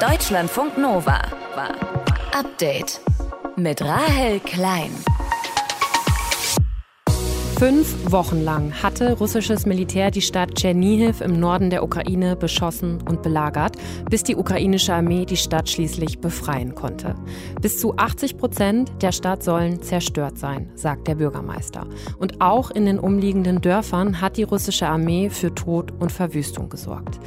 [0.00, 1.20] Deutschlandfunk Nova.
[2.32, 3.00] Update
[3.56, 4.92] mit Rahel Klein.
[7.58, 13.22] Fünf Wochen lang hatte russisches Militär die Stadt Tschernihiv im Norden der Ukraine beschossen und
[13.22, 13.74] belagert,
[14.08, 17.16] bis die ukrainische Armee die Stadt schließlich befreien konnte.
[17.60, 21.88] Bis zu 80 Prozent der Stadt sollen zerstört sein, sagt der Bürgermeister.
[22.18, 27.18] Und auch in den umliegenden Dörfern hat die russische Armee für Tod und Verwüstung gesorgt.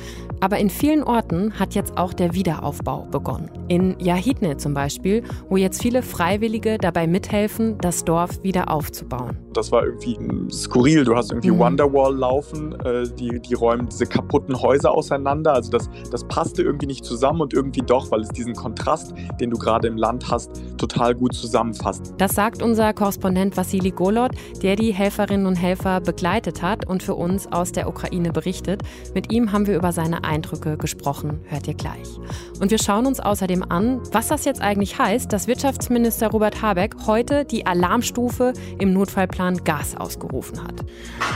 [0.42, 3.52] Aber in vielen Orten hat jetzt auch der Wiederaufbau begonnen.
[3.68, 9.38] In Jahidne zum Beispiel, wo jetzt viele Freiwillige dabei mithelfen, das Dorf wieder aufzubauen.
[9.54, 10.18] Das war irgendwie
[10.52, 11.04] skurril.
[11.04, 11.60] Du hast irgendwie mhm.
[11.60, 15.54] Wonderwall laufen, äh, die, die räumen diese kaputten Häuser auseinander.
[15.54, 19.52] Also das, das passte irgendwie nicht zusammen und irgendwie doch, weil es diesen Kontrast, den
[19.52, 20.50] du gerade im Land hast,
[20.80, 22.16] total gut zusammenfasst.
[22.18, 24.32] Das sagt unser Korrespondent Vassili Golod,
[24.64, 28.82] der die Helferinnen und Helfer begleitet hat und für uns aus der Ukraine berichtet.
[29.14, 31.42] Mit ihm haben wir über seine Eindrücke gesprochen.
[31.46, 32.08] Hört ihr gleich.
[32.60, 36.96] Und wir schauen uns außerdem an, was das jetzt eigentlich heißt, dass Wirtschaftsminister Robert Habeck
[37.08, 40.86] heute die Alarmstufe im Notfallplan Gas aus ausgerufen hat.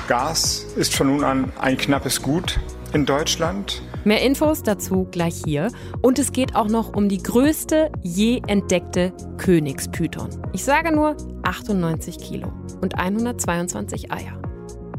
[0.07, 2.59] Gas ist von nun an ein knappes Gut
[2.93, 3.81] in Deutschland.
[4.03, 5.71] Mehr Infos dazu gleich hier.
[6.01, 10.29] Und es geht auch noch um die größte je entdeckte Königspython.
[10.53, 14.44] Ich sage nur 98 Kilo und 122 Eier.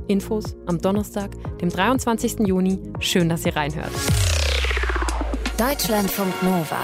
[0.09, 2.47] Infos am Donnerstag, dem 23.
[2.47, 2.79] Juni.
[3.01, 3.93] Schön, dass ihr reinhört.
[5.59, 6.79] Deutschlandfunk Nova.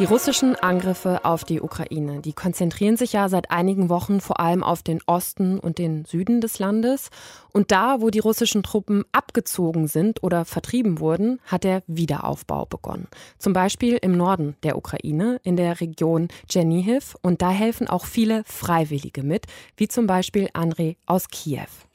[0.00, 4.62] Die russischen Angriffe auf die Ukraine, die konzentrieren sich ja seit einigen Wochen vor allem
[4.62, 7.10] auf den Osten und den Süden des Landes.
[7.52, 13.08] Und da, wo die russischen Truppen abgezogen sind oder vertrieben wurden, hat der Wiederaufbau begonnen.
[13.36, 17.14] Zum Beispiel im Norden der Ukraine, in der Region Chernihiv.
[17.20, 19.44] Und da helfen auch viele Freiwillige mit,
[19.76, 21.89] wie zum Beispiel Andrei aus Kiew.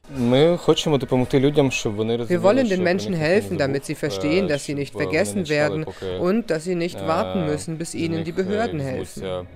[2.29, 5.85] Wir wollen den Menschen helfen, damit sie verstehen, dass sie nicht vergessen werden
[6.19, 9.47] und dass sie nicht warten müssen, bis ihnen die Behörden helfen.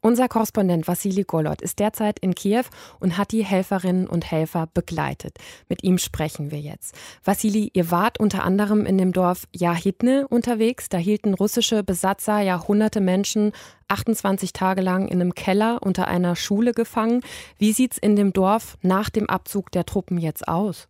[0.00, 2.64] Unser Korrespondent Vassili Golod ist derzeit in Kiew
[3.00, 5.36] und hat die Helferinnen und Helfer begleitet.
[5.68, 6.94] Mit ihm sprechen wir jetzt.
[7.24, 10.88] Vassili, ihr wart unter anderem in dem Dorf Jahidne unterwegs.
[10.88, 13.52] Da hielten russische Besatzer ja hunderte Menschen
[13.88, 17.22] 28 Tage lang in einem Keller unter einer Schule gefangen.
[17.58, 20.88] Wie sieht's in dem Dorf nach dem Abzug der Truppen jetzt aus?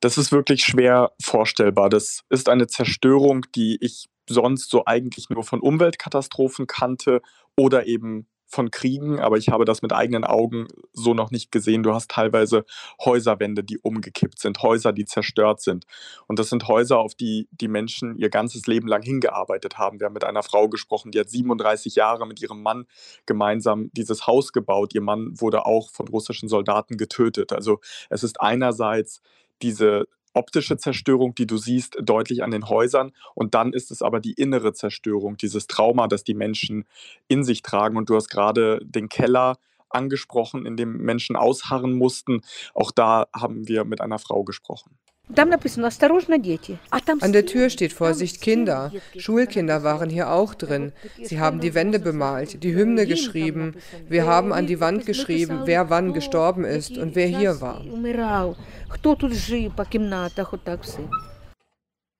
[0.00, 1.88] Das ist wirklich schwer vorstellbar.
[1.88, 7.22] Das ist eine Zerstörung, die ich sonst so eigentlich nur von Umweltkatastrophen kannte
[7.56, 11.82] oder eben von Kriegen, aber ich habe das mit eigenen Augen so noch nicht gesehen.
[11.82, 12.64] Du hast teilweise
[13.04, 15.84] Häuserwände, die umgekippt sind, Häuser, die zerstört sind.
[16.28, 19.98] Und das sind Häuser, auf die die Menschen ihr ganzes Leben lang hingearbeitet haben.
[19.98, 22.86] Wir haben mit einer Frau gesprochen, die hat 37 Jahre mit ihrem Mann
[23.26, 24.94] gemeinsam dieses Haus gebaut.
[24.94, 27.52] Ihr Mann wurde auch von russischen Soldaten getötet.
[27.52, 27.80] Also
[28.10, 29.22] es ist einerseits
[29.60, 33.12] diese optische Zerstörung, die du siehst, deutlich an den Häusern.
[33.34, 36.84] Und dann ist es aber die innere Zerstörung, dieses Trauma, das die Menschen
[37.28, 37.96] in sich tragen.
[37.96, 39.56] Und du hast gerade den Keller
[39.88, 42.42] angesprochen, in dem Menschen ausharren mussten.
[42.74, 44.98] Auch da haben wir mit einer Frau gesprochen.
[47.20, 48.92] An der Tür steht Vorsicht Kinder.
[49.16, 50.92] Schulkinder waren hier auch drin.
[51.20, 53.74] Sie haben die Wände bemalt, die Hymne geschrieben.
[54.08, 57.82] Wir haben an die Wand geschrieben, wer wann gestorben ist und wer hier war.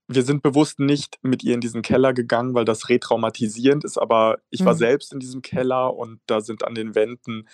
[0.08, 4.38] Wir sind bewusst nicht mit ihr in diesen Keller gegangen, weil das retraumatisierend ist, aber
[4.50, 4.78] ich war mhm.
[4.78, 7.48] selbst in diesem Keller und da sind an den Wänden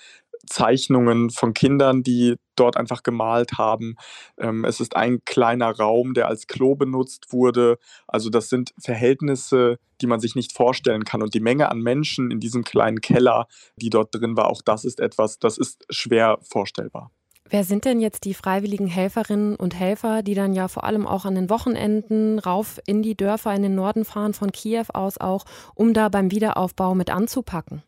[0.46, 3.96] Zeichnungen von Kindern, die dort einfach gemalt haben.
[4.38, 7.78] Ähm, es ist ein kleiner Raum, der als Klo benutzt wurde.
[8.06, 11.22] Also das sind Verhältnisse, die man sich nicht vorstellen kann.
[11.22, 14.84] Und die Menge an Menschen in diesem kleinen Keller, die dort drin war, auch das
[14.84, 17.10] ist etwas, das ist schwer vorstellbar.
[17.52, 21.26] Wer sind denn jetzt die freiwilligen Helferinnen und Helfer, die dann ja vor allem auch
[21.26, 25.44] an den Wochenenden rauf in die Dörfer in den Norden fahren, von Kiew aus auch,
[25.74, 27.82] um da beim Wiederaufbau mit anzupacken?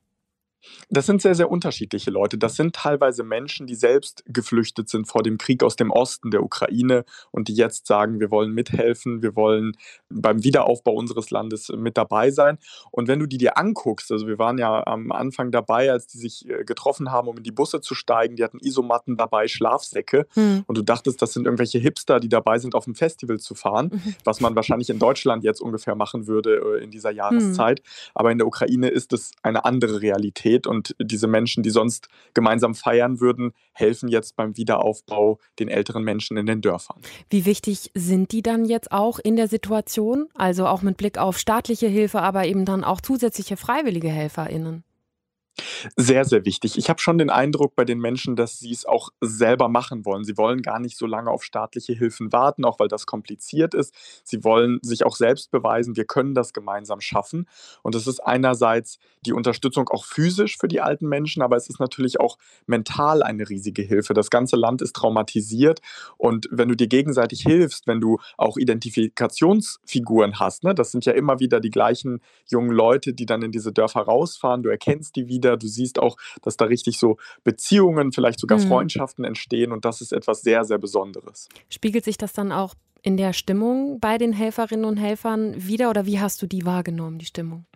[0.91, 2.39] Das sind sehr, sehr unterschiedliche Leute.
[2.39, 6.43] Das sind teilweise Menschen, die selbst geflüchtet sind vor dem Krieg aus dem Osten der
[6.43, 9.77] Ukraine und die jetzt sagen, wir wollen mithelfen, wir wollen
[10.09, 12.59] beim Wiederaufbau unseres Landes mit dabei sein.
[12.91, 16.19] Und wenn du die dir anguckst, also wir waren ja am Anfang dabei, als die
[16.19, 20.27] sich äh, getroffen haben, um in die Busse zu steigen, die hatten Isomatten dabei, Schlafsäcke
[20.35, 20.65] hm.
[20.67, 23.91] und du dachtest, das sind irgendwelche Hipster, die dabei sind, auf ein Festival zu fahren,
[23.93, 24.15] mhm.
[24.25, 27.17] was man wahrscheinlich in Deutschland jetzt ungefähr machen würde äh, in dieser hm.
[27.17, 27.81] Jahreszeit.
[27.81, 27.85] Hm.
[28.15, 30.67] Aber in der Ukraine ist es eine andere Realität geht.
[30.67, 36.37] Und diese Menschen, die sonst gemeinsam feiern würden, helfen jetzt beim Wiederaufbau den älteren Menschen
[36.37, 37.01] in den Dörfern.
[37.31, 40.29] Wie wichtig sind die dann jetzt auch in der Situation?
[40.35, 44.85] Also auch mit Blick auf staatliche Hilfe, aber eben dann auch zusätzliche freiwillige HelferInnen?
[45.97, 46.77] Sehr, sehr wichtig.
[46.79, 50.25] Ich habe schon den Eindruck bei den Menschen, dass sie es auch selber machen wollen.
[50.25, 53.95] Sie wollen gar nicht so lange auf staatliche Hilfen warten, auch weil das kompliziert ist.
[54.25, 57.47] Sie wollen sich auch selbst beweisen, wir können das gemeinsam schaffen.
[57.83, 61.81] Und es ist einerseits die Unterstützung auch physisch für die alten Menschen, aber es ist
[61.81, 62.37] natürlich auch
[62.67, 64.15] mental eine riesige Hilfe.
[64.15, 65.81] Das ganze Land ist traumatisiert
[66.19, 71.13] und wenn du dir gegenseitig hilfst, wenn du auch Identifikationsfiguren hast, ne, das sind ja
[71.13, 72.21] immer wieder die gleichen
[72.51, 75.57] jungen Leute, die dann in diese Dörfer rausfahren, du erkennst die wieder wieder.
[75.57, 78.69] Du siehst auch, dass da richtig so Beziehungen, vielleicht sogar mhm.
[78.69, 81.49] Freundschaften entstehen und das ist etwas sehr, sehr Besonderes.
[81.69, 86.07] Spiegelt sich das dann auch in der Stimmung bei den Helferinnen und Helfern wieder oder
[86.07, 87.67] wie hast du die wahrgenommen, die Stimmung?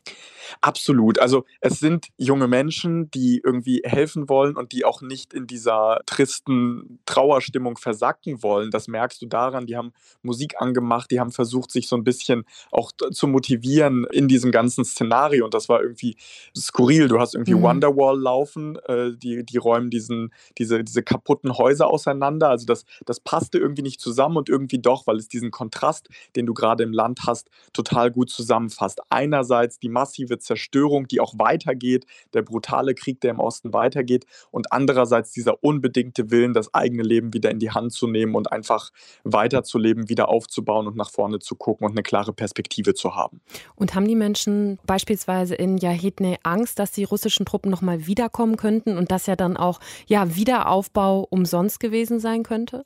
[0.61, 1.19] Absolut.
[1.19, 6.01] Also es sind junge Menschen, die irgendwie helfen wollen und die auch nicht in dieser
[6.07, 8.71] tristen Trauerstimmung versacken wollen.
[8.71, 9.67] Das merkst du daran.
[9.67, 9.93] Die haben
[10.23, 14.85] Musik angemacht, die haben versucht, sich so ein bisschen auch zu motivieren in diesem ganzen
[14.85, 15.45] Szenario.
[15.45, 16.17] Und das war irgendwie
[16.57, 17.09] skurril.
[17.09, 17.63] Du hast irgendwie mhm.
[17.63, 22.49] Wonderwall laufen, äh, die, die räumen diesen, diese, diese kaputten Häuser auseinander.
[22.49, 26.47] Also das, das passte irgendwie nicht zusammen und irgendwie doch, weil es diesen Kontrast, den
[26.47, 29.01] du gerade im Land hast, total gut zusammenfasst.
[29.11, 34.73] Einerseits die massive Zerstörung, die auch weitergeht, der brutale Krieg, der im Osten weitergeht und
[34.73, 38.91] andererseits dieser unbedingte Willen, das eigene Leben wieder in die Hand zu nehmen und einfach
[39.25, 43.41] weiterzuleben, wieder aufzubauen und nach vorne zu gucken und eine klare Perspektive zu haben.
[43.75, 48.97] Und haben die Menschen beispielsweise in Jahidne Angst, dass die russischen Truppen nochmal wiederkommen könnten
[48.97, 52.85] und dass ja dann auch ja, Wiederaufbau umsonst gewesen sein könnte?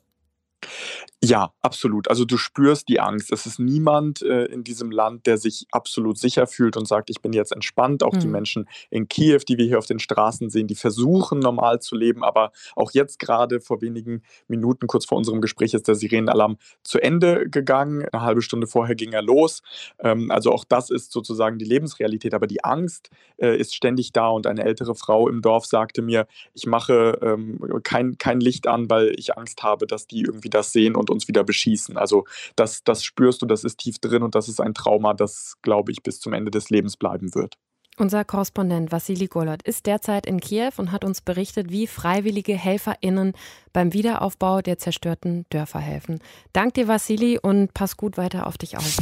[1.23, 2.09] Ja, absolut.
[2.09, 3.31] Also du spürst die Angst.
[3.31, 7.21] Es ist niemand äh, in diesem Land, der sich absolut sicher fühlt und sagt, ich
[7.21, 8.03] bin jetzt entspannt.
[8.03, 8.19] Auch mhm.
[8.19, 11.95] die Menschen in Kiew, die wir hier auf den Straßen sehen, die versuchen normal zu
[11.95, 12.25] leben.
[12.25, 17.01] Aber auch jetzt gerade vor wenigen Minuten, kurz vor unserem Gespräch, ist der Sirenenalarm zu
[17.01, 18.05] Ende gegangen.
[18.11, 19.61] Eine halbe Stunde vorher ging er los.
[19.99, 22.33] Ähm, also auch das ist sozusagen die Lebensrealität.
[22.33, 24.27] Aber die Angst äh, ist ständig da.
[24.27, 28.89] Und eine ältere Frau im Dorf sagte mir, ich mache ähm, kein, kein Licht an,
[28.89, 31.97] weil ich Angst habe, dass die irgendwie das sehen und uns wieder beschießen.
[31.97, 35.55] Also das, das spürst du, das ist tief drin und das ist ein Trauma, das,
[35.61, 37.55] glaube ich, bis zum Ende des Lebens bleiben wird.
[37.97, 43.33] Unser Korrespondent Vassili Golot ist derzeit in Kiew und hat uns berichtet, wie freiwillige HelferInnen
[43.71, 46.19] beim Wiederaufbau der zerstörten Dörfer helfen.
[46.53, 48.97] Dank dir, Vassili, und pass gut weiter auf dich auf.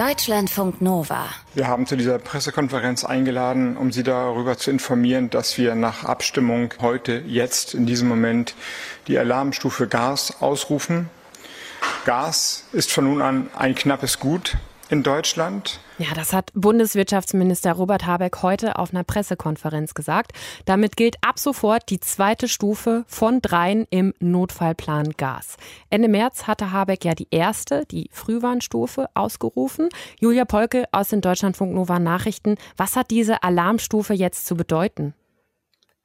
[0.00, 1.28] Deutschlandfunk Nova.
[1.52, 6.72] Wir haben zu dieser Pressekonferenz eingeladen, um Sie darüber zu informieren, dass wir nach Abstimmung
[6.80, 8.54] heute, jetzt, in diesem Moment
[9.08, 11.10] die Alarmstufe Gas ausrufen.
[12.06, 14.56] Gas ist von nun an ein knappes Gut
[14.90, 15.80] in Deutschland.
[15.98, 20.32] Ja, das hat Bundeswirtschaftsminister Robert Habeck heute auf einer Pressekonferenz gesagt.
[20.64, 25.56] Damit gilt ab sofort die zweite Stufe von dreien im Notfallplan Gas.
[25.90, 29.88] Ende März hatte Habeck ja die erste, die Frühwarnstufe, ausgerufen.
[30.18, 32.56] Julia Polke aus den Deutschlandfunk Nova Nachrichten.
[32.76, 35.14] Was hat diese Alarmstufe jetzt zu bedeuten?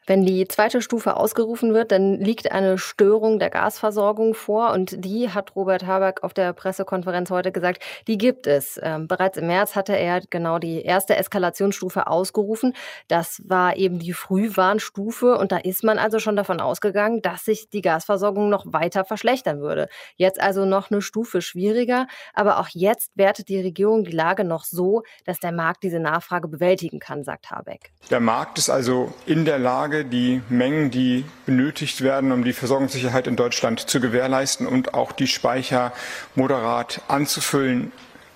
[0.08, 5.32] Wenn die zweite Stufe ausgerufen wird, dann liegt eine Störung der Gasversorgung vor und die
[5.32, 8.80] hat Robert Habeck auf der Pressekonferenz heute gesagt, die gibt es.
[8.84, 12.74] Ähm, bereits im März hatte er genau die erste Eskalationsstufe ausgerufen.
[13.08, 17.70] Das war eben die Frühwarnstufe und da ist man also schon davon ausgegangen, dass sich
[17.70, 19.88] die Gasversorgung noch weiter verschlechtern würde.
[20.18, 24.66] Jetzt also noch eine Stufe schwieriger, aber auch jetzt wertet die Regierung die Lage noch
[24.66, 27.92] so, dass der Markt diese Nachfrage bewältigen kann, sagt Habeck.
[28.12, 32.54] Der Markt ist also in der Lage, Lage, die Mengen, die benötigt werden, um die
[32.54, 35.94] Versorgungssicherheit in Deutschland zu gewährleisten und auch die Speicher
[36.36, 37.92] moderat anzufüllen,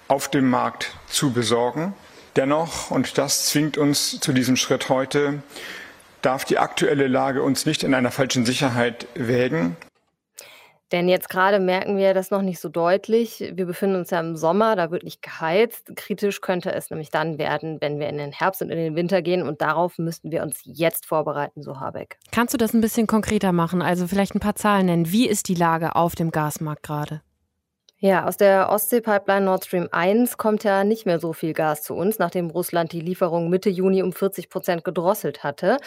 [0.08, 1.94] auf dem Markt zu besorgen.
[2.36, 5.44] Dennoch, und das zwingt uns zu diesem Schritt heute,
[6.22, 9.76] darf die aktuelle Lage uns nicht in einer falschen Sicherheit wägen.
[10.92, 13.52] Denn jetzt gerade merken wir das noch nicht so deutlich.
[13.54, 15.92] Wir befinden uns ja im Sommer, da wird nicht geheizt.
[15.96, 19.22] Kritisch könnte es nämlich dann werden, wenn wir in den Herbst und in den Winter
[19.22, 19.44] gehen.
[19.44, 22.18] Und darauf müssten wir uns jetzt vorbereiten, so Habeck.
[22.32, 23.82] Kannst du das ein bisschen konkreter machen?
[23.82, 25.12] Also vielleicht ein paar Zahlen nennen.
[25.12, 27.22] Wie ist die Lage auf dem Gasmarkt gerade?
[28.02, 31.96] Ja, aus der Ostsee-Pipeline Nord Stream 1 kommt ja nicht mehr so viel Gas zu
[31.96, 35.80] uns, nachdem Russland die Lieferung Mitte Juni um 40 Prozent gedrosselt hatte.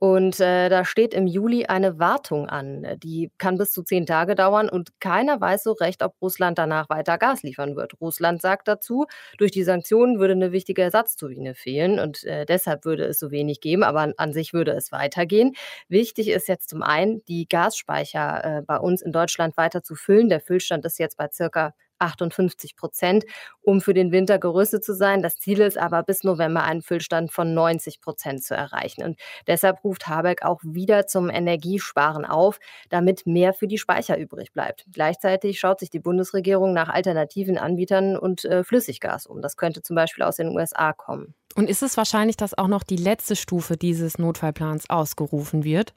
[0.00, 2.86] Und äh, da steht im Juli eine Wartung an.
[3.02, 6.88] Die kann bis zu zehn Tage dauern und keiner weiß so recht, ob Russland danach
[6.90, 8.00] weiter Gas liefern wird.
[8.00, 9.06] Russland sagt dazu,
[9.38, 13.60] durch die Sanktionen würde eine wichtige Ersatzturbine fehlen und äh, deshalb würde es so wenig
[13.60, 15.52] geben, aber an, an, sich würde es weitergehen.
[15.88, 20.28] Wichtig ist jetzt zum einen, die Gasspeicher äh, bei uns in Deutschland weiter zu füllen.
[20.28, 23.24] Der Füllstand ist jetzt bei circa 58 Prozent,
[23.62, 25.22] um für den Winter gerüstet zu sein.
[25.22, 29.02] Das Ziel ist aber bis November einen Füllstand von 90 Prozent zu erreichen.
[29.04, 32.58] Und deshalb ruft Habeck auch wieder zum Energiesparen auf,
[32.90, 34.86] damit mehr für die Speicher übrig bleibt.
[34.92, 39.40] Gleichzeitig schaut sich die Bundesregierung nach alternativen Anbietern und äh, Flüssiggas um.
[39.42, 41.34] Das könnte zum Beispiel aus den USA kommen.
[41.54, 45.94] Und ist es wahrscheinlich, dass auch noch die letzte Stufe dieses Notfallplans ausgerufen wird?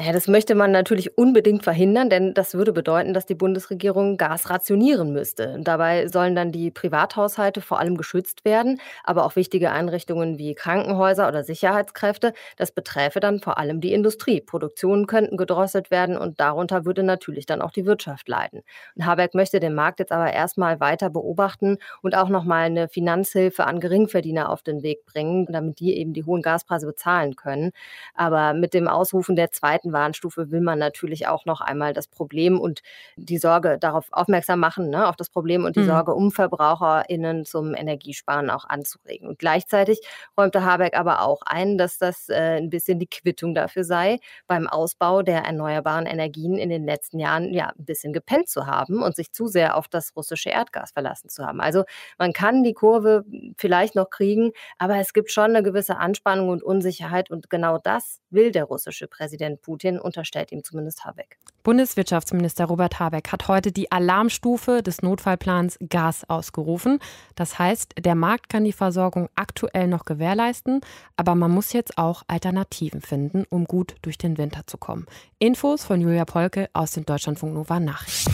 [0.00, 4.48] Ja, das möchte man natürlich unbedingt verhindern, denn das würde bedeuten, dass die Bundesregierung Gas
[4.50, 5.58] rationieren müsste.
[5.60, 11.28] Dabei sollen dann die Privathaushalte vor allem geschützt werden, aber auch wichtige Einrichtungen wie Krankenhäuser
[11.28, 12.32] oder Sicherheitskräfte.
[12.56, 14.40] Das beträfe dann vor allem die Industrie.
[14.40, 18.62] Produktionen könnten gedrosselt werden und darunter würde natürlich dann auch die Wirtschaft leiden.
[18.96, 23.66] Und Habeck möchte den Markt jetzt aber erstmal weiter beobachten und auch nochmal eine Finanzhilfe
[23.66, 27.72] an Geringverdiener auf den Weg bringen, damit die eben die hohen Gaspreise bezahlen können.
[28.14, 32.06] Aber mit dem Ausrufen der zweiten zweiten Warnstufe will man natürlich auch noch einmal das
[32.06, 32.82] Problem und
[33.16, 35.86] die Sorge darauf aufmerksam machen, ne, auf das Problem und die mhm.
[35.86, 39.28] Sorge um VerbraucherInnen zum Energiesparen auch anzuregen.
[39.28, 40.00] Und gleichzeitig
[40.38, 44.66] räumte Habeck aber auch ein, dass das äh, ein bisschen die Quittung dafür sei, beim
[44.66, 49.16] Ausbau der erneuerbaren Energien in den letzten Jahren ja ein bisschen gepennt zu haben und
[49.16, 51.60] sich zu sehr auf das russische Erdgas verlassen zu haben.
[51.60, 51.84] Also
[52.18, 53.24] man kann die Kurve
[53.56, 58.20] vielleicht noch kriegen, aber es gibt schon eine gewisse Anspannung und Unsicherheit und genau das
[58.30, 61.38] will der russische Präsident Putin Putin, unterstellt ihm zumindest Habeck.
[61.62, 66.98] Bundeswirtschaftsminister Robert Habeck hat heute die Alarmstufe des Notfallplans Gas ausgerufen.
[67.36, 70.82] Das heißt, der Markt kann die Versorgung aktuell noch gewährleisten,
[71.16, 75.06] aber man muss jetzt auch Alternativen finden, um gut durch den Winter zu kommen.
[75.38, 78.30] Infos von Julia Polke aus den Deutschlandfunk Nova Nachrichten.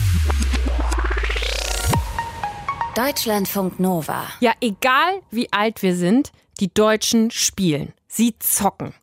[2.95, 4.23] Deutschlandfunk Nova.
[4.41, 7.93] Ja, egal wie alt wir sind, die Deutschen spielen.
[8.09, 8.93] Sie zocken.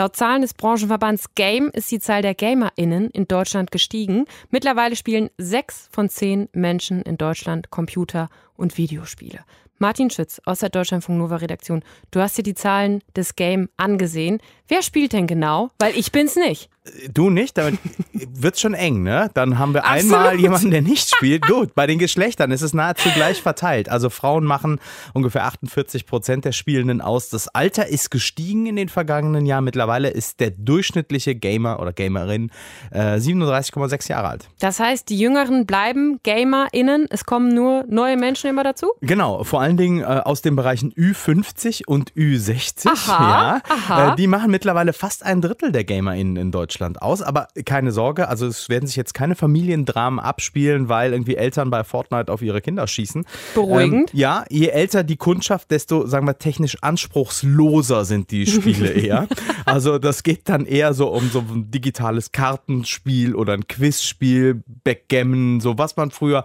[0.00, 4.24] Laut Zahlen des Branchenverbands Game ist die Zahl der GamerInnen in Deutschland gestiegen.
[4.48, 9.40] Mittlerweile spielen sechs von zehn Menschen in Deutschland Computer- und Videospiele.
[9.78, 14.38] Martin Schütz aus der Deutschlandfunk Nova Redaktion, du hast dir die Zahlen des Game angesehen.
[14.68, 15.68] Wer spielt denn genau?
[15.78, 16.70] Weil ich bin's nicht.
[17.12, 17.78] Du nicht, damit
[18.12, 19.30] wird's schon eng, ne?
[19.34, 20.14] Dann haben wir Absolut.
[20.14, 21.46] einmal jemanden, der nicht spielt.
[21.46, 23.88] Gut, bei den Geschlechtern ist es nahezu gleich verteilt.
[23.88, 24.80] Also Frauen machen
[25.14, 27.28] ungefähr 48 Prozent der Spielenden aus.
[27.28, 29.64] Das Alter ist gestiegen in den vergangenen Jahren.
[29.64, 32.50] Mittlerweile ist der durchschnittliche Gamer oder Gamerin
[32.90, 34.48] äh, 37,6 Jahre alt.
[34.60, 37.06] Das heißt, die Jüngeren bleiben GamerInnen.
[37.10, 38.92] Es kommen nur neue Menschen immer dazu?
[39.00, 42.88] Genau, vor allen Dingen äh, aus den Bereichen Ü50 und Ü60.
[42.88, 43.62] Aha, ja.
[43.68, 44.12] Aha.
[44.12, 46.79] Äh, die machen mittlerweile fast ein Drittel der GamerInnen in Deutschland.
[46.80, 47.22] Deutschland aus.
[47.22, 51.84] Aber keine Sorge, also es werden sich jetzt keine Familiendramen abspielen, weil irgendwie Eltern bei
[51.84, 53.24] Fortnite auf ihre Kinder schießen.
[53.54, 54.12] Beruhigend.
[54.12, 59.28] Ähm, ja, je älter die Kundschaft, desto, sagen wir, technisch anspruchsloser sind die Spiele eher.
[59.64, 65.60] Also das geht dann eher so um so ein digitales Kartenspiel oder ein Quizspiel, Backgammon,
[65.60, 66.44] so was man früher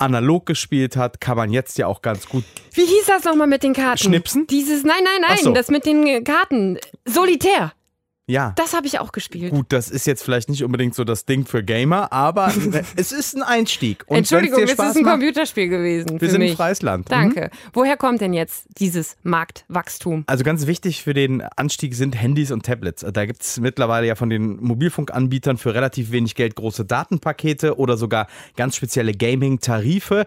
[0.00, 2.44] analog gespielt hat, kann man jetzt ja auch ganz gut.
[2.72, 3.98] Wie hieß das nochmal mit den Karten?
[3.98, 4.46] Schnipsen?
[4.46, 5.52] Dieses, nein, nein, nein, so.
[5.52, 6.78] das mit den Karten.
[7.04, 7.72] Solitär.
[8.28, 8.52] Ja.
[8.56, 9.50] Das habe ich auch gespielt.
[9.50, 12.52] Gut, das ist jetzt vielleicht nicht unbedingt so das Ding für Gamer, aber
[12.96, 14.04] es ist ein Einstieg.
[14.06, 16.20] Und Entschuldigung, es ist ein macht, Computerspiel gewesen.
[16.20, 16.50] Wir sind mich.
[16.50, 17.10] ein freies Land.
[17.10, 17.50] Danke.
[17.52, 17.68] Mhm.
[17.72, 20.24] Woher kommt denn jetzt dieses Marktwachstum?
[20.26, 23.04] Also ganz wichtig für den Anstieg sind Handys und Tablets.
[23.10, 27.96] Da gibt es mittlerweile ja von den Mobilfunkanbietern für relativ wenig Geld große Datenpakete oder
[27.96, 30.26] sogar ganz spezielle Gaming-Tarife.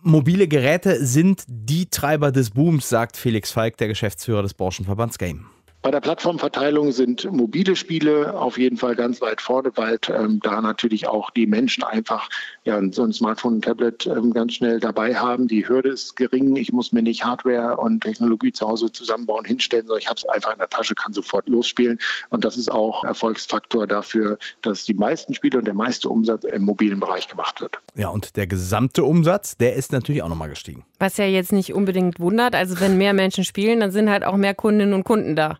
[0.00, 5.51] Mobile Geräte sind die Treiber des Booms, sagt Felix Falk, der Geschäftsführer des Branchenverbands Game.
[5.82, 10.60] Bei der Plattformverteilung sind mobile Spiele auf jeden Fall ganz weit vorne, weil ähm, da
[10.60, 12.28] natürlich auch die Menschen einfach
[12.64, 15.48] ja, so ein Smartphone, ein Tablet ähm, ganz schnell dabei haben.
[15.48, 16.54] Die Hürde ist gering.
[16.54, 20.28] Ich muss mir nicht Hardware und Technologie zu Hause zusammenbauen, hinstellen, sondern ich habe es
[20.28, 21.98] einfach in der Tasche, kann sofort losspielen.
[22.30, 26.62] Und das ist auch Erfolgsfaktor dafür, dass die meisten Spiele und der meiste Umsatz im
[26.62, 27.78] mobilen Bereich gemacht wird.
[27.96, 30.84] Ja, und der gesamte Umsatz, der ist natürlich auch nochmal gestiegen.
[31.00, 32.54] Was ja jetzt nicht unbedingt wundert.
[32.54, 35.58] Also wenn mehr Menschen spielen, dann sind halt auch mehr Kundinnen und Kunden da.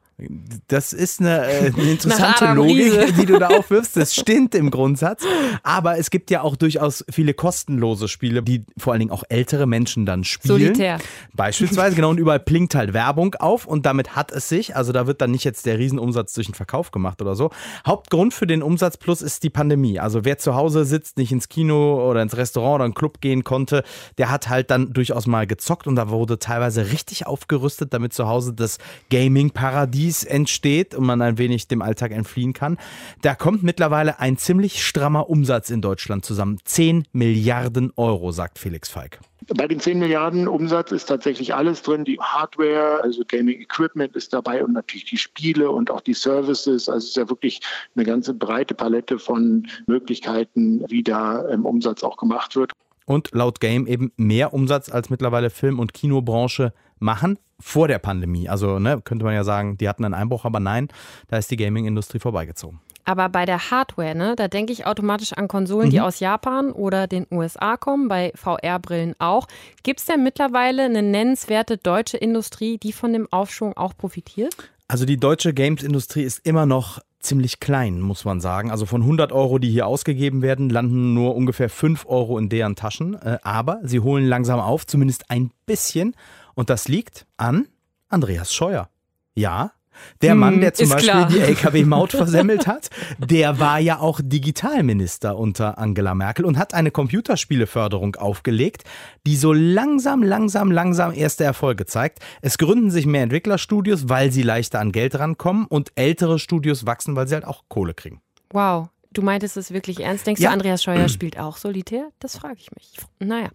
[0.68, 3.96] Das ist eine, äh, eine interessante Logik, die du da aufwirfst.
[3.96, 5.24] Das stimmt im Grundsatz.
[5.62, 9.66] Aber es gibt ja auch durchaus viele kostenlose Spiele, die vor allen Dingen auch ältere
[9.66, 10.58] Menschen dann spielen.
[10.58, 10.98] Solitär.
[11.34, 12.10] Beispielsweise, genau.
[12.10, 14.76] Und überall blinkt halt Werbung auf und damit hat es sich.
[14.76, 17.50] Also da wird dann nicht jetzt der Riesenumsatz durch den Verkauf gemacht oder so.
[17.86, 19.98] Hauptgrund für den Umsatzplus ist die Pandemie.
[19.98, 23.44] Also wer zu Hause sitzt, nicht ins Kino oder ins Restaurant oder einen Club gehen
[23.44, 23.84] konnte,
[24.18, 28.28] der hat halt dann durchaus mal gezockt und da wurde teilweise richtig aufgerüstet, damit zu
[28.28, 28.78] Hause das
[29.10, 32.78] Gaming-Paradies Paradies entsteht und man ein wenig dem Alltag entfliehen kann.
[33.20, 36.58] Da kommt mittlerweile ein ziemlich strammer Umsatz in Deutschland zusammen.
[36.64, 36.81] 10
[37.12, 39.20] Milliarden Euro, sagt Felix Falk.
[39.54, 42.04] Bei den 10 Milliarden Umsatz ist tatsächlich alles drin.
[42.04, 46.88] Die Hardware, also Gaming Equipment ist dabei und natürlich die Spiele und auch die Services.
[46.88, 47.60] Also es ist ja wirklich
[47.94, 52.72] eine ganze breite Palette von Möglichkeiten, wie da im Umsatz auch gemacht wird.
[53.06, 58.48] und laut Game eben mehr Umsatz als mittlerweile Film- und Kinobranche machen vor der Pandemie.
[58.48, 60.88] Also ne, könnte man ja sagen, die hatten einen Einbruch, aber nein,
[61.28, 62.80] da ist die Gaming-Industrie vorbeigezogen.
[63.04, 65.90] Aber bei der Hardware, ne, da denke ich automatisch an Konsolen, mhm.
[65.90, 69.48] die aus Japan oder den USA kommen, bei VR-Brillen auch.
[69.82, 74.54] Gibt es denn mittlerweile eine nennenswerte deutsche Industrie, die von dem Aufschwung auch profitiert?
[74.88, 78.70] Also die deutsche Games-Industrie ist immer noch ziemlich klein, muss man sagen.
[78.70, 82.76] Also von 100 Euro, die hier ausgegeben werden, landen nur ungefähr 5 Euro in deren
[82.76, 83.14] Taschen.
[83.14, 86.14] Äh, aber sie holen langsam auf, zumindest ein bisschen.
[86.54, 87.68] Und das liegt an
[88.08, 88.88] Andreas Scheuer.
[89.34, 89.72] Ja,
[90.20, 91.28] der Mann, der hm, zum Beispiel klar.
[91.28, 96.90] die Lkw-Maut versemmelt hat, der war ja auch Digitalminister unter Angela Merkel und hat eine
[96.90, 98.84] Computerspieleförderung aufgelegt,
[99.26, 102.20] die so langsam, langsam, langsam erste Erfolge zeigt.
[102.40, 107.16] Es gründen sich mehr Entwicklerstudios, weil sie leichter an Geld rankommen und ältere Studios wachsen,
[107.16, 108.20] weil sie halt auch Kohle kriegen.
[108.50, 110.26] Wow, Du meintest es wirklich ernst.
[110.26, 110.48] Denkst ja.
[110.48, 112.08] du, Andreas Scheuer spielt auch solitär?
[112.18, 112.92] Das frage ich mich.
[113.18, 113.48] Naja.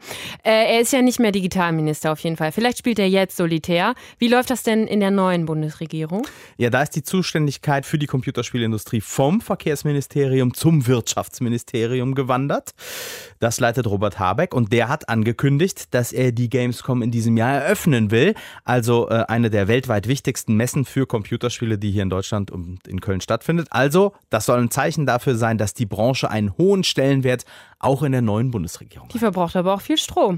[0.44, 2.52] Äh, er ist ja nicht mehr Digitalminister auf jeden Fall.
[2.52, 3.94] Vielleicht spielt er jetzt solitär.
[4.18, 6.28] Wie läuft das denn in der neuen Bundesregierung?
[6.58, 12.72] Ja, da ist die Zuständigkeit für die Computerspielindustrie vom Verkehrsministerium zum Wirtschaftsministerium gewandert.
[13.40, 17.62] Das leitet Robert Habeck und der hat angekündigt, dass er die Gamescom in diesem Jahr
[17.62, 18.34] eröffnen will.
[18.64, 23.02] Also äh, eine der weltweit wichtigsten Messen für Computerspiele, die hier in Deutschland und in
[23.02, 23.68] Köln stattfindet.
[23.70, 27.46] Also, das soll ein Zeichen dafür sein, sein, dass die Branche einen hohen Stellenwert
[27.80, 29.14] auch in der neuen Bundesregierung hat.
[29.14, 30.38] Die verbraucht aber auch viel Strom.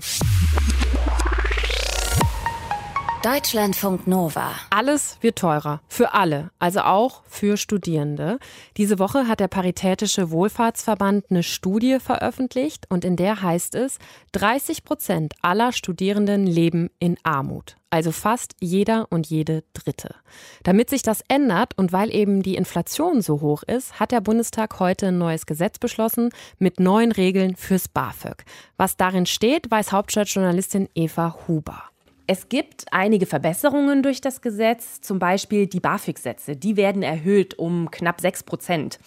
[3.23, 4.51] Deutschlandfunk Nova.
[4.69, 5.81] Alles wird teurer.
[5.89, 6.51] Für alle.
[6.57, 8.39] Also auch für Studierende.
[8.77, 13.99] Diese Woche hat der Paritätische Wohlfahrtsverband eine Studie veröffentlicht und in der heißt es,
[14.31, 17.75] 30 Prozent aller Studierenden leben in Armut.
[17.89, 20.15] Also fast jeder und jede Dritte.
[20.63, 24.79] Damit sich das ändert und weil eben die Inflation so hoch ist, hat der Bundestag
[24.79, 28.45] heute ein neues Gesetz beschlossen mit neuen Regeln fürs BAföG.
[28.77, 31.88] Was darin steht, weiß Hauptstadtjournalistin Eva Huber.
[32.31, 36.55] Es gibt einige Verbesserungen durch das Gesetz, zum Beispiel die BAföG-Sätze.
[36.55, 38.99] Die werden erhöht um knapp 6 Prozent.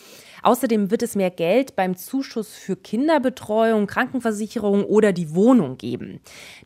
[0.42, 6.18] Außerdem wird es mehr Geld beim Zuschuss für Kinderbetreuung, Krankenversicherung oder die Wohnung geben.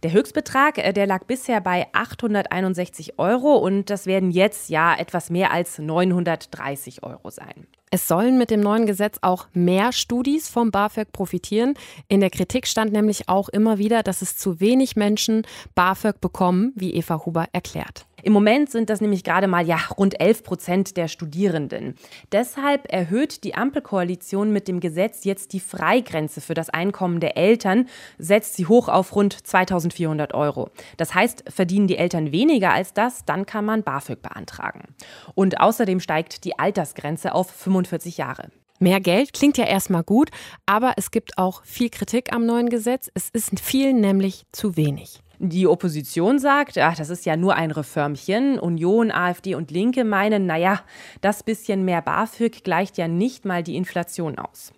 [0.03, 5.29] Der Höchstbetrag, äh, der lag bisher bei 861 Euro und das werden jetzt ja etwas
[5.29, 7.67] mehr als 930 Euro sein.
[7.91, 11.75] Es sollen mit dem neuen Gesetz auch mehr Studis vom BAföG profitieren.
[12.09, 16.73] In der Kritik stand nämlich auch immer wieder, dass es zu wenig Menschen BAföG bekommen,
[16.75, 18.07] wie Eva Huber erklärt.
[18.27, 21.95] Im Moment sind das nämlich gerade mal ja rund 11 Prozent der Studierenden.
[22.33, 27.87] Deshalb erhöht die Ampelkoalition mit dem Gesetz jetzt die Freigrenze für das Einkommen der Eltern,
[28.19, 30.71] setzt sie hoch auf rund 2400 Euro.
[30.97, 34.89] Das heißt, verdienen die Eltern weniger als das, dann kann man BAföG beantragen.
[35.37, 38.51] Und außerdem steigt die Altersgrenze auf 45 Jahre.
[38.81, 40.31] Mehr Geld klingt ja erstmal gut,
[40.67, 43.09] aber es gibt auch viel Kritik am neuen Gesetz.
[43.15, 45.21] Es ist vielen nämlich zu wenig.
[45.39, 48.59] Die Opposition sagt, ach, das ist ja nur ein Reformchen.
[48.59, 50.81] Union, AfD und Linke meinen, naja,
[51.21, 54.73] das bisschen mehr BAföG gleicht ja nicht mal die Inflation aus.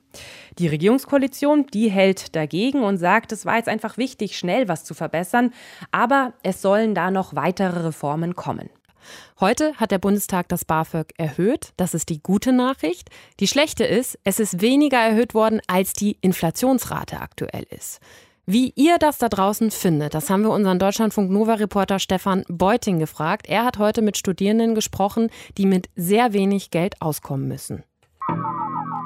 [0.58, 4.94] Die Regierungskoalition, die hält dagegen und sagt, es war jetzt einfach wichtig, schnell was zu
[4.94, 5.52] verbessern,
[5.92, 8.68] aber es sollen da noch weitere Reformen kommen.
[9.40, 11.72] Heute hat der Bundestag das BAföG erhöht.
[11.76, 13.08] Das ist die gute Nachricht.
[13.40, 18.00] Die schlechte ist, es ist weniger erhöht worden, als die Inflationsrate aktuell ist.
[18.50, 23.46] Wie ihr das da draußen findet, das haben wir unseren Deutschlandfunk Nova-Reporter Stefan Beuting gefragt.
[23.46, 27.84] Er hat heute mit Studierenden gesprochen, die mit sehr wenig Geld auskommen müssen.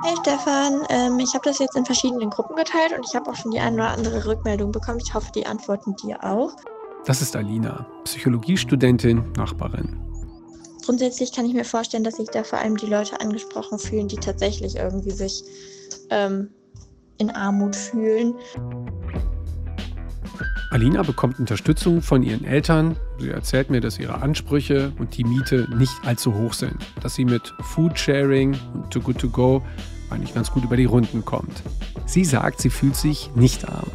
[0.04, 3.34] Hey Stefan, ähm, ich habe das jetzt in verschiedenen Gruppen geteilt und ich habe auch
[3.34, 5.00] schon die eine oder andere Rückmeldung bekommen.
[5.04, 6.52] Ich hoffe, die antworten dir auch.
[7.04, 9.98] Das ist Alina, Psychologiestudentin, Nachbarin.
[10.84, 14.18] Grundsätzlich kann ich mir vorstellen, dass sich da vor allem die Leute angesprochen fühlen, die
[14.18, 15.42] tatsächlich irgendwie sich
[16.10, 16.50] ähm,
[17.18, 18.34] in Armut fühlen.
[20.72, 22.96] Alina bekommt Unterstützung von ihren Eltern.
[23.18, 26.76] Sie erzählt mir, dass ihre Ansprüche und die Miete nicht allzu hoch sind.
[27.02, 29.62] Dass sie mit Foodsharing und Too Good To Go
[30.08, 31.62] eigentlich ganz gut über die Runden kommt.
[32.06, 33.90] Sie sagt, sie fühlt sich nicht arm.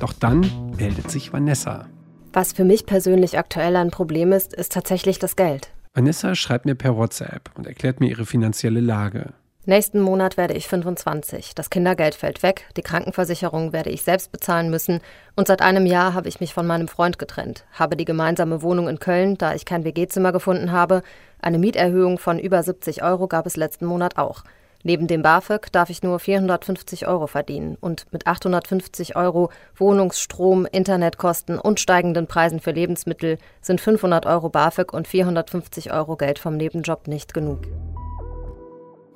[0.00, 0.44] Doch dann
[0.76, 1.86] meldet sich Vanessa.
[2.34, 5.70] Was für mich persönlich aktuell ein Problem ist, ist tatsächlich das Geld.
[5.94, 9.32] Vanessa schreibt mir per WhatsApp und erklärt mir ihre finanzielle Lage.
[9.68, 11.54] Nächsten Monat werde ich 25.
[11.54, 15.00] Das Kindergeld fällt weg, die Krankenversicherung werde ich selbst bezahlen müssen
[15.36, 18.88] und seit einem Jahr habe ich mich von meinem Freund getrennt, habe die gemeinsame Wohnung
[18.88, 21.02] in Köln, da ich kein WG-Zimmer gefunden habe.
[21.42, 24.42] Eine Mieterhöhung von über 70 Euro gab es letzten Monat auch.
[24.84, 30.64] Neben dem BAföG darf ich nur 450 Euro verdienen und mit 850 Euro Wohnungs-, Strom-,
[30.64, 36.56] Internetkosten und steigenden Preisen für Lebensmittel sind 500 Euro BAföG und 450 Euro Geld vom
[36.56, 37.66] Nebenjob nicht genug.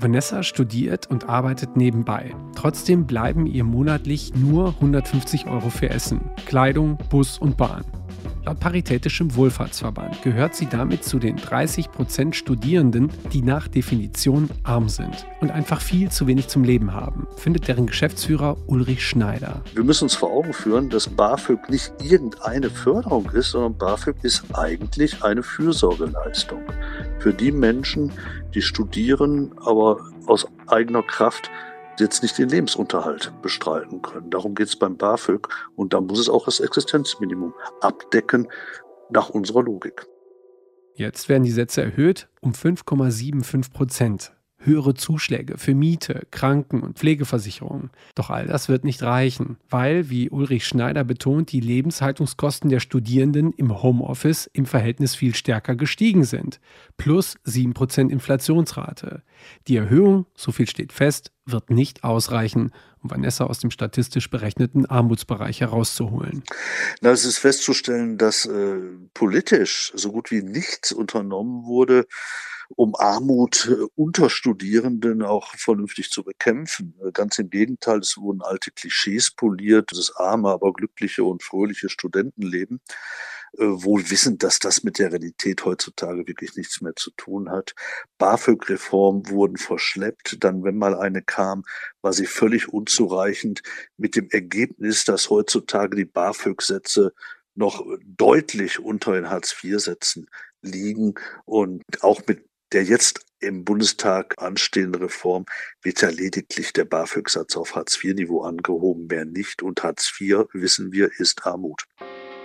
[0.02, 2.34] Vanessa studiert und arbeitet nebenbei.
[2.54, 7.84] Trotzdem bleiben ihr monatlich nur 150 Euro für Essen, Kleidung, Bus und Bahn.
[8.44, 14.88] Laut Paritätischem Wohlfahrtsverband gehört sie damit zu den 30 Prozent Studierenden, die nach Definition arm
[14.88, 19.60] sind und einfach viel zu wenig zum Leben haben, findet deren Geschäftsführer Ulrich Schneider.
[19.74, 24.42] Wir müssen uns vor Augen führen, dass BAföG nicht irgendeine Förderung ist, sondern BAföG ist
[24.54, 26.62] eigentlich eine Fürsorgeleistung
[27.20, 28.10] für die Menschen,
[28.54, 31.48] die studieren, aber aus eigener Kraft
[32.00, 34.30] jetzt nicht den Lebensunterhalt bestreiten können.
[34.30, 38.48] Darum geht es beim BAföG und da muss es auch das Existenzminimum abdecken
[39.10, 40.06] nach unserer Logik.
[40.94, 44.32] Jetzt werden die Sätze erhöht um 5,75 Prozent
[44.64, 47.90] höhere Zuschläge für Miete, Kranken- und Pflegeversicherungen.
[48.14, 53.52] Doch all das wird nicht reichen, weil, wie Ulrich Schneider betont, die Lebenshaltungskosten der Studierenden
[53.52, 56.60] im Homeoffice im Verhältnis viel stärker gestiegen sind.
[56.96, 59.22] Plus 7% Inflationsrate.
[59.68, 62.70] Die Erhöhung, so viel steht fest, wird nicht ausreichen,
[63.02, 66.44] um Vanessa aus dem statistisch berechneten Armutsbereich herauszuholen.
[67.00, 68.76] Na, es ist festzustellen, dass äh,
[69.14, 72.06] politisch so gut wie nichts unternommen wurde,
[72.76, 76.94] um Armut äh, unter Studierenden auch vernünftig zu bekämpfen.
[77.04, 81.88] Äh, ganz im Gegenteil, es wurden alte Klischees poliert, das arme, aber glückliche und fröhliche
[81.88, 82.80] Studentenleben,
[83.58, 87.74] äh, wohl wissend, dass das mit der Realität heutzutage wirklich nichts mehr zu tun hat.
[88.18, 91.64] BAföG-Reformen wurden verschleppt, dann, wenn mal eine kam,
[92.00, 93.62] war sie völlig unzureichend,
[93.96, 97.12] mit dem Ergebnis, dass heutzutage die BAföG-Sätze
[97.54, 100.26] noch deutlich unter den Hartz-IV-Sätzen
[100.62, 105.44] liegen und auch mit der jetzt im Bundestag anstehenden Reform
[105.82, 109.62] wird ja lediglich der BAföG-Satz auf Hartz-IV-Niveau angehoben, mehr nicht.
[109.62, 111.84] Und Hartz IV, wissen wir, ist Armut.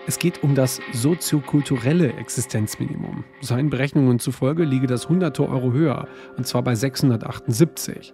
[0.08, 3.26] Es geht um das soziokulturelle Existenzminimum.
[3.42, 8.14] Seinen Berechnungen zufolge liege das hunderte Euro höher, und zwar bei 678.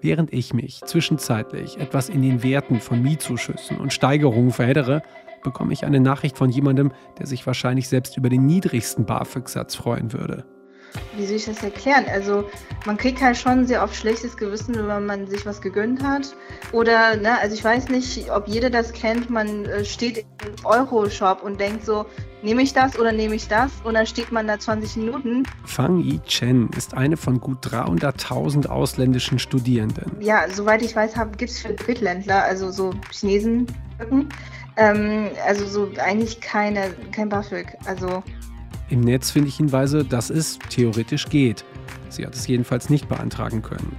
[0.00, 5.02] Während ich mich zwischenzeitlich etwas in den Werten von Mietzuschüssen und Steigerungen verheddere,
[5.42, 10.12] bekomme ich eine Nachricht von jemandem, der sich wahrscheinlich selbst über den niedrigsten BAföG-Satz freuen
[10.12, 10.55] würde
[11.16, 12.04] wie soll ich das erklären?
[12.12, 12.48] Also
[12.84, 16.34] man kriegt halt schon sehr oft schlechtes Gewissen, wenn man sich was gegönnt hat.
[16.72, 21.42] Oder, ne, also ich weiß nicht, ob jeder das kennt, man äh, steht im Euro-Shop
[21.42, 22.06] und denkt so,
[22.42, 23.72] nehme ich das oder nehme ich das?
[23.84, 25.42] Und dann steht man da 20 Minuten.
[25.64, 30.20] Fang Yi Chen ist eine von gut 300.000 ausländischen Studierenden.
[30.20, 33.66] Ja, soweit ich weiß, gibt es für Drittländler, also so Chinesen,
[34.76, 37.76] ähm, also so eigentlich keine, kein BAföG.
[37.86, 38.22] Also
[38.88, 41.64] im Netz finde ich Hinweise, dass es theoretisch geht.
[42.08, 43.96] Sie hat es jedenfalls nicht beantragen können.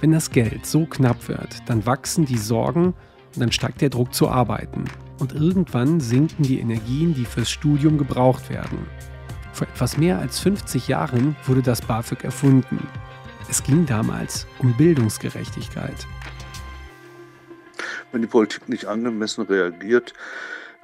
[0.00, 4.12] Wenn das Geld so knapp wird, dann wachsen die Sorgen und dann steigt der Druck
[4.12, 4.84] zu arbeiten.
[5.18, 8.86] Und irgendwann sinken die Energien, die fürs Studium gebraucht werden.
[9.52, 12.86] Vor etwas mehr als 50 Jahren wurde das BAföG erfunden.
[13.48, 16.06] Es ging damals um Bildungsgerechtigkeit.
[18.12, 20.12] Wenn die Politik nicht angemessen reagiert,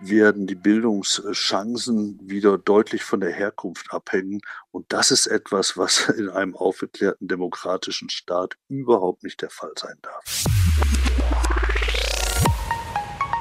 [0.02, 4.40] werden die Bildungschancen wieder deutlich von der Herkunft abhängen.
[4.70, 9.96] Und das ist etwas, was in einem aufgeklärten demokratischen Staat überhaupt nicht der Fall sein
[10.02, 10.44] darf.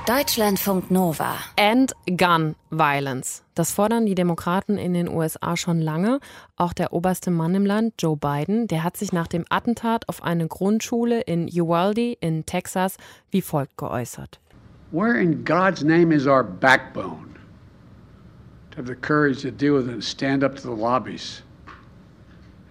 [0.08, 1.38] Deutschlandfunk Nova.
[1.56, 3.44] End Gun Violence.
[3.54, 6.20] Das fordern die Demokraten in den USA schon lange.
[6.56, 10.24] Auch der oberste Mann im Land, Joe Biden, der hat sich nach dem Attentat auf
[10.24, 12.98] eine Grundschule in Uvalde in Texas
[13.30, 14.42] wie folgt geäußert.
[14.92, 17.38] Where in God's name is our backbone
[18.72, 21.44] to have the courage to deal with it and stand up to the lobbies?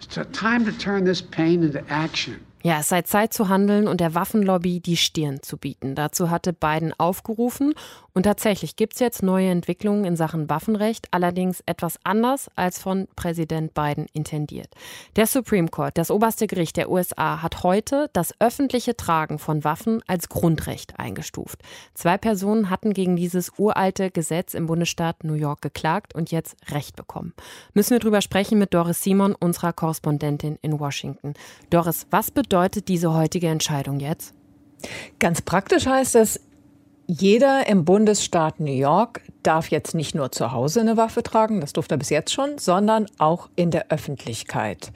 [0.03, 2.45] It's time to turn this pain into action.
[2.63, 5.95] Ja, es sei Zeit zu handeln und der Waffenlobby die Stirn zu bieten.
[5.95, 7.73] Dazu hatte Biden aufgerufen
[8.15, 13.09] und tatsächlich gibt es jetzt neue Entwicklungen in Sachen Waffenrecht, allerdings etwas anders als von
[13.17, 14.69] Präsident Biden intendiert.
[15.17, 20.03] Der Supreme Court, das oberste Gericht der USA, hat heute das öffentliche Tragen von Waffen
[20.07, 21.61] als Grundrecht eingestuft.
[21.95, 26.97] Zwei Personen hatten gegen dieses uralte Gesetz im Bundesstaat New York geklagt und jetzt Recht
[26.97, 27.35] bekommen.
[27.75, 31.35] Müssen wir drüber sprechen mit Doris Simon, unserer Korrespondentin in Washington.
[31.71, 34.35] Doris, was bedeutet diese heutige Entscheidung jetzt?
[35.19, 36.41] Ganz praktisch heißt es,
[37.11, 41.73] jeder im Bundesstaat New York darf jetzt nicht nur zu Hause eine Waffe tragen, das
[41.73, 44.93] durfte er bis jetzt schon, sondern auch in der Öffentlichkeit.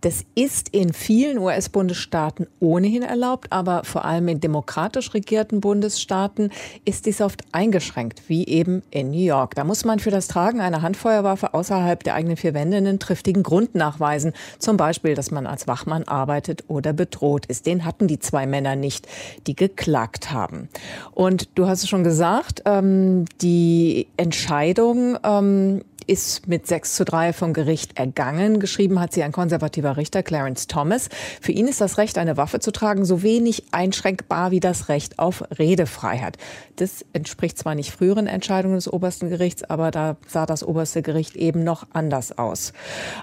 [0.00, 6.50] Das ist in vielen US-Bundesstaaten ohnehin erlaubt, aber vor allem in demokratisch regierten Bundesstaaten
[6.84, 9.54] ist dies oft eingeschränkt, wie eben in New York.
[9.54, 13.42] Da muss man für das Tragen einer Handfeuerwaffe außerhalb der eigenen vier Wände einen triftigen
[13.42, 14.32] Grund nachweisen.
[14.58, 17.66] Zum Beispiel, dass man als Wachmann arbeitet oder bedroht ist.
[17.66, 19.06] Den hatten die zwei Männer nicht,
[19.46, 20.68] die geklagt haben.
[21.12, 27.04] Und du hast es schon gesagt, ähm, die die Entscheidung ähm, ist mit 6 zu
[27.04, 28.60] 3 vom Gericht ergangen.
[28.60, 31.08] Geschrieben hat sie ein konservativer Richter, Clarence Thomas.
[31.40, 35.18] Für ihn ist das Recht, eine Waffe zu tragen, so wenig einschränkbar wie das Recht
[35.18, 36.38] auf Redefreiheit.
[36.76, 41.36] Das entspricht zwar nicht früheren Entscheidungen des obersten Gerichts, aber da sah das oberste Gericht
[41.36, 42.72] eben noch anders aus.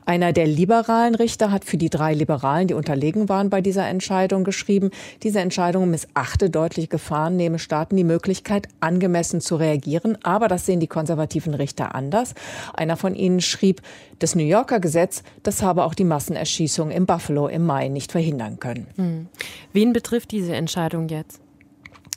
[0.06, 4.44] Einer der liberalen Richter hat für die drei Liberalen, die unterlegen waren bei dieser Entscheidung,
[4.44, 4.92] geschrieben,
[5.24, 10.18] diese Entscheidung missachte deutlich Gefahren, nehme Staaten die Möglichkeit, angemessen zu reagieren.
[10.24, 12.34] Aber das sehen die konservativen Richter anders.
[12.74, 13.82] Einer von ihnen schrieb,
[14.20, 18.60] das New Yorker Gesetz, das habe auch die Massenerschießung in Buffalo im Mai nicht verhindern
[18.60, 18.88] können.
[18.96, 19.28] Hm.
[19.74, 21.42] Wen betrifft diese Entscheidung jetzt?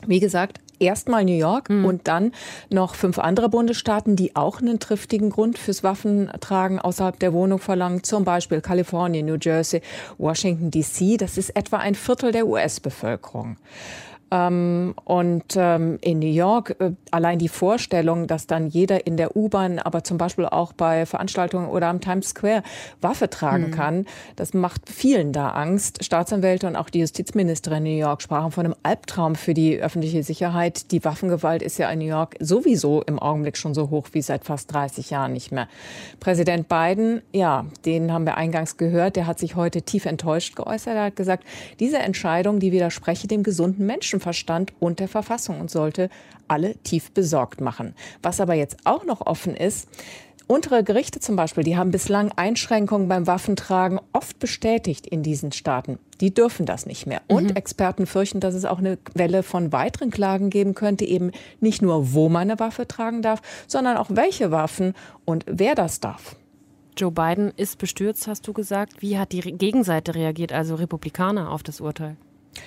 [0.07, 1.85] Wie gesagt, erstmal New York mhm.
[1.85, 2.33] und dann
[2.71, 8.03] noch fünf andere Bundesstaaten, die auch einen triftigen Grund fürs Waffentragen außerhalb der Wohnung verlangen,
[8.03, 9.83] zum Beispiel Kalifornien, New Jersey,
[10.19, 11.19] Washington DC.
[11.19, 13.57] Das ist etwa ein Viertel der US-Bevölkerung.
[14.35, 19.37] Ähm, und ähm, in New York äh, allein die Vorstellung, dass dann jeder in der
[19.37, 22.65] U-Bahn, aber zum Beispiel auch bei Veranstaltungen oder am Times Square
[23.01, 23.71] Waffe tragen mhm.
[23.71, 26.05] kann, das macht vielen da Angst.
[26.05, 30.25] Staatsanwälte und auch die Justizministerin in New York sprachen von einem Albtraum für die öffentliche
[30.25, 30.91] Sicherheit.
[30.91, 34.45] Die Waffengewalt ist ja in New York sowieso im Augenblick schon so hoch wie seit
[34.45, 35.69] fast 30 Jahren nicht mehr.
[36.19, 40.97] Präsident Biden, ja, den haben wir eingangs gehört, der hat sich heute tief enttäuscht geäußert.
[40.97, 41.45] Er hat gesagt,
[41.79, 46.09] diese Entscheidung, die widerspreche dem gesunden Menschen Menschenverstand und der Verfassung und sollte
[46.49, 47.95] alle tief besorgt machen.
[48.23, 49.89] Was aber jetzt auch noch offen ist,
[50.47, 55.99] Untere Gerichte zum Beispiel, die haben bislang Einschränkungen beim Waffentragen oft bestätigt in diesen Staaten.
[56.21, 57.23] Die dürfen das nicht mehr.
[57.29, 57.57] Und mhm.
[57.57, 62.13] Experten fürchten, dass es auch eine Welle von weiteren Klagen geben könnte, eben nicht nur,
[62.13, 64.93] wo man eine Waffe tragen darf, sondern auch welche Waffen
[65.25, 66.37] und wer das darf.
[66.95, 69.01] Joe Biden ist bestürzt, hast du gesagt.
[69.01, 72.19] Wie hat die Gegenseite reagiert, also Republikaner, auf das Urteil?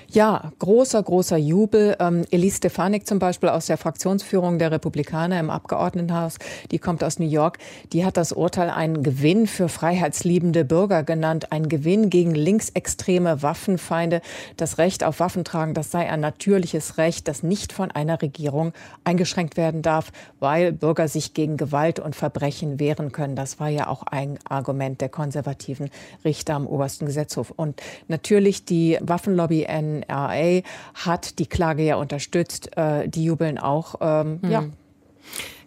[0.10, 1.96] Ja, großer, großer Jubel.
[2.00, 6.36] Ähm, Elise Stefanik zum Beispiel aus der Fraktionsführung der Republikaner im Abgeordnetenhaus,
[6.72, 7.58] die kommt aus New York,
[7.94, 14.22] die hat das Urteil einen Gewinn für freiheitsliebende Bürger genannt, ein Gewinn gegen linksextreme Waffenfeinde.
[14.56, 18.74] Das Recht auf Waffentragen, das sei ein natürliches Recht, das nicht von einer Regierung
[19.04, 23.36] eingeschränkt werden darf, weil Bürger sich gegen Gewalt und Verbrechen wehren können.
[23.36, 25.90] Das war ja auch ein Argument der konservativen
[26.24, 27.52] Richter am obersten Gesetzhof.
[27.52, 30.62] Und natürlich die Waffenlobby NRA
[30.94, 32.76] hat die Klage ja unterstützt.
[32.78, 33.96] Äh, die jubeln auch.
[34.02, 34.52] Ähm, mhm.
[34.52, 34.64] Ja.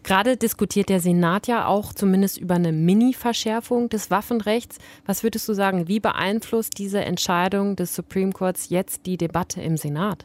[0.03, 4.79] Gerade diskutiert der Senat ja auch zumindest über eine Mini-Verschärfung des Waffenrechts.
[5.05, 9.77] Was würdest du sagen, wie beeinflusst diese Entscheidung des Supreme Courts jetzt die Debatte im
[9.77, 10.25] Senat?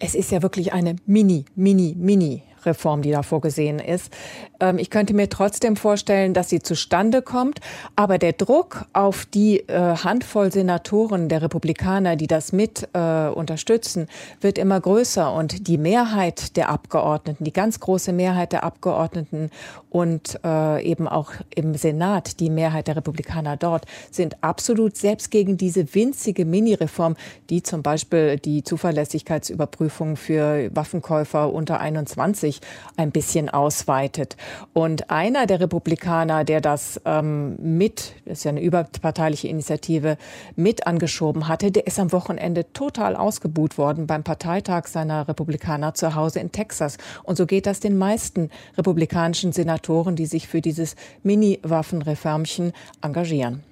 [0.00, 4.12] Es ist ja wirklich eine Mini, Mini, Mini Reform, die da vorgesehen ist.
[4.60, 7.60] Ähm, ich könnte mir trotzdem vorstellen, dass sie zustande kommt.
[7.96, 14.08] Aber der Druck auf die äh, Handvoll Senatoren der Republikaner, die das mit äh, unterstützen,
[14.40, 15.32] wird immer größer.
[15.32, 19.50] Und die Mehrheit der Abgeordneten, die ganz große Mehrheit der Abgeordneten
[19.90, 25.56] und äh, eben auch im Senat, die Mehrheit der Republikaner dort, sind absolut selbst gegen
[25.56, 27.16] diese winzige Mini-Reform,
[27.50, 32.60] die zum Beispiel die Zuverlässigkeitsüberprüfung für Waffenkäufer unter 21
[32.96, 34.36] ein bisschen ausweitet.
[34.72, 40.16] Und einer der Republikaner, der das ähm, mit, das ist ja eine überparteiliche Initiative,
[40.56, 46.14] mit angeschoben hatte, der ist am Wochenende total ausgebuht worden beim Parteitag seiner Republikaner zu
[46.14, 46.98] Hause in Texas.
[47.22, 53.62] Und so geht das den meisten republikanischen Senatoren, die sich für dieses Mini-Waffenreformchen engagieren.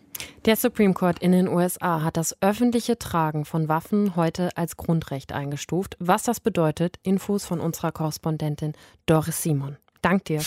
[0.45, 5.33] Der Supreme Court in den USA hat das öffentliche Tragen von Waffen heute als Grundrecht
[5.33, 5.97] eingestuft.
[5.99, 8.73] Was das bedeutet, Infos von unserer Korrespondentin
[9.07, 9.77] Doris Simon.
[10.07, 10.41] Dank dir.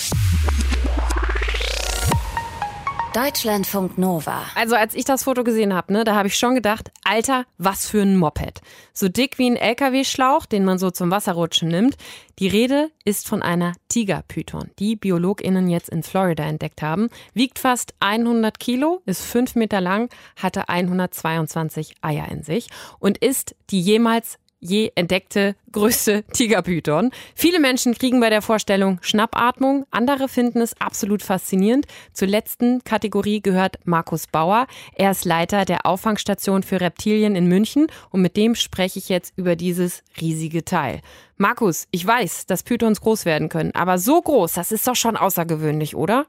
[3.14, 4.44] Deutschlandfunk Nova.
[4.56, 7.90] Also als ich das Foto gesehen habe, ne, da habe ich schon gedacht, Alter, was
[7.90, 8.62] für ein Moped.
[8.94, 11.98] So dick wie ein LKW-Schlauch, den man so zum Wasserrutschen nimmt.
[12.40, 17.10] Die Rede ist von einer Tigerpython, die BiologInnen jetzt in Florida entdeckt haben.
[17.34, 22.70] Wiegt fast 100 Kilo, ist 5 Meter lang, hatte 122 Eier in sich
[23.00, 27.12] und ist die jemals je entdeckte größte Tigerpython.
[27.36, 31.86] Viele Menschen kriegen bei der Vorstellung Schnappatmung, andere finden es absolut faszinierend.
[32.14, 34.68] Zur letzten Kategorie gehört Markus Bauer.
[34.96, 39.34] Er ist Leiter der Auffangstation für Reptilien in München und mit dem spreche ich jetzt
[39.38, 41.02] über dieses riesige Teil.
[41.38, 45.16] Markus, ich weiß, dass Pythons groß werden können, aber so groß, das ist doch schon
[45.16, 46.26] außergewöhnlich, oder?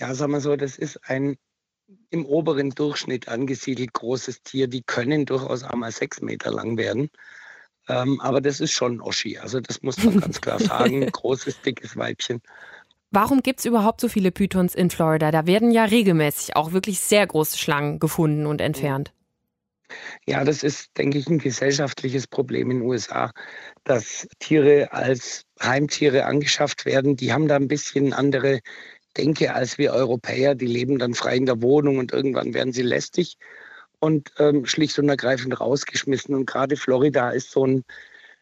[0.00, 1.36] Ja, sag mal so, das ist ein
[2.10, 4.68] im oberen Durchschnitt angesiedelt großes Tier.
[4.68, 7.10] Die können durchaus einmal sechs Meter lang werden.
[7.88, 9.38] Ähm, aber das ist schon Oschi.
[9.38, 11.06] Also das muss man ganz klar sagen.
[11.06, 12.40] Großes, dickes Weibchen.
[13.10, 15.32] Warum gibt es überhaupt so viele Pythons in Florida?
[15.32, 19.12] Da werden ja regelmäßig auch wirklich sehr große Schlangen gefunden und entfernt.
[20.26, 23.32] Ja, das ist, denke ich, ein gesellschaftliches Problem in den USA,
[23.82, 27.16] dass Tiere als Heimtiere angeschafft werden.
[27.16, 28.60] Die haben da ein bisschen andere
[29.16, 30.54] denke, als wir Europäer.
[30.54, 33.36] Die leben dann frei in der Wohnung und irgendwann werden sie lästig
[33.98, 36.34] und ähm, schlicht und ergreifend rausgeschmissen.
[36.34, 37.84] Und gerade Florida ist so ein,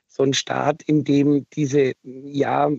[0.07, 2.71] so ein Staat, in dem diese ja,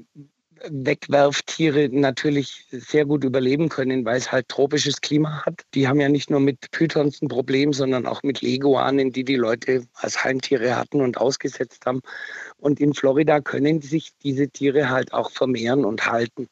[0.69, 5.61] Wegwerftiere natürlich sehr gut überleben können, weil es halt tropisches Klima hat.
[5.73, 9.35] Die haben ja nicht nur mit Pythons ein Problem, sondern auch mit Leguanen, die die
[9.35, 12.01] Leute als Heimtiere hatten und ausgesetzt haben.
[12.57, 16.47] Und in Florida können sich diese Tiere halt auch vermehren und halten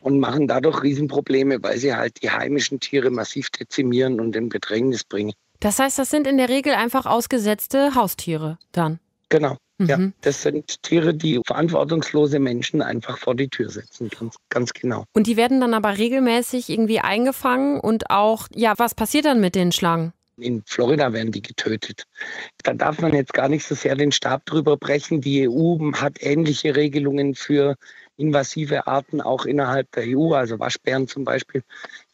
[0.00, 5.04] und machen dadurch Riesenprobleme, weil sie halt die heimischen Tiere massiv dezimieren und in Bedrängnis
[5.04, 5.32] bringen.
[5.60, 8.98] Das heißt, das sind in der Regel einfach ausgesetzte Haustiere dann.
[9.28, 9.56] Genau.
[9.86, 10.12] Ja, mhm.
[10.20, 15.04] das sind Tiere, die verantwortungslose Menschen einfach vor die Tür setzen, ganz, ganz genau.
[15.12, 19.54] Und die werden dann aber regelmäßig irgendwie eingefangen und auch, ja, was passiert dann mit
[19.54, 20.12] den Schlangen?
[20.36, 22.04] In Florida werden die getötet.
[22.62, 25.20] Da darf man jetzt gar nicht so sehr den Stab drüber brechen.
[25.20, 27.76] Die EU hat ähnliche Regelungen für
[28.16, 30.34] invasive Arten auch innerhalb der EU.
[30.34, 31.62] Also Waschbären zum Beispiel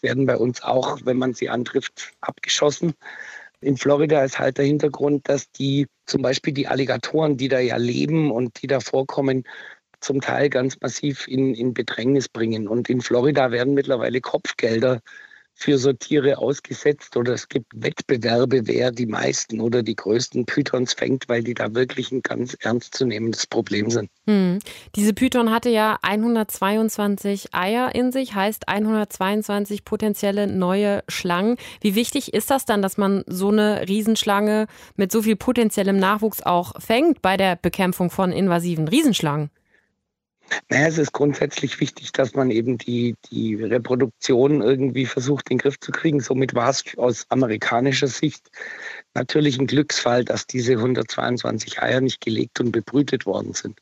[0.01, 2.95] werden bei uns auch, wenn man sie antrifft, abgeschossen.
[3.61, 7.77] In Florida ist halt der Hintergrund, dass die zum Beispiel die Alligatoren, die da ja
[7.77, 9.45] leben und die da vorkommen,
[10.01, 12.69] zum Teil ganz massiv in, in Bedrängnis bringen.
[12.69, 15.01] Und in Florida werden mittlerweile Kopfgelder
[15.59, 20.93] für so Tiere ausgesetzt oder es gibt Wettbewerbe, wer die meisten oder die größten Pythons
[20.93, 24.11] fängt, weil die da wirklich ein ganz ernstzunehmendes Problem sind.
[24.27, 24.59] Hm.
[24.95, 31.57] Diese Python hatte ja 122 Eier in sich, heißt 122 potenzielle neue Schlangen.
[31.81, 34.67] Wie wichtig ist das dann, dass man so eine Riesenschlange
[34.97, 39.51] mit so viel potenziellem Nachwuchs auch fängt bei der Bekämpfung von invasiven Riesenschlangen?
[40.69, 45.63] Naja, es ist grundsätzlich wichtig, dass man eben die, die Reproduktion irgendwie versucht, in den
[45.63, 46.21] Griff zu kriegen.
[46.21, 48.51] Somit war es aus amerikanischer Sicht
[49.15, 53.81] natürlich ein Glücksfall, dass diese 122 Eier nicht gelegt und bebrütet worden sind.